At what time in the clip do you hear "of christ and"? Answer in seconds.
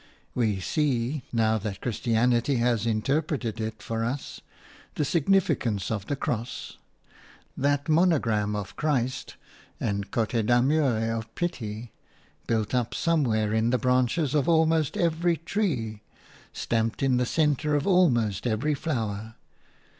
8.55-10.09